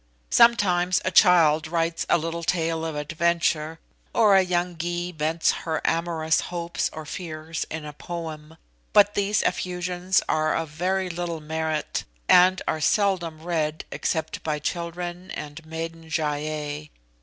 Sometimes 0.31 0.99
a 1.05 1.11
child 1.11 1.67
writes 1.67 2.07
a 2.09 2.17
little 2.17 2.41
tale 2.43 2.83
of 2.83 2.95
adventure, 2.95 3.77
or 4.15 4.35
a 4.35 4.41
young 4.41 4.75
Gy 4.75 5.11
vents 5.11 5.51
her 5.61 5.79
amorous 5.85 6.39
hopes 6.49 6.89
or 6.91 7.05
fears 7.05 7.67
in 7.69 7.85
a 7.85 7.93
poem; 7.93 8.57
but 8.93 9.13
these 9.13 9.43
effusions 9.43 10.19
are 10.27 10.55
of 10.55 10.69
very 10.69 11.07
little 11.07 11.39
merit, 11.39 12.03
and 12.27 12.63
are 12.67 12.81
seldom 12.81 13.43
read 13.43 13.85
except 13.91 14.41
by 14.41 14.57
children 14.57 15.29
and 15.35 15.63
maiden 15.67 16.09
Gy 16.09 16.23
ei. 16.23 16.91